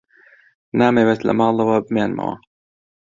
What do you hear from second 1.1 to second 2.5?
لە ماڵەوە بمێنمەوە.